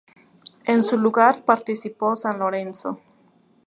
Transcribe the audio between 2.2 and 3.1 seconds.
Lorenzo.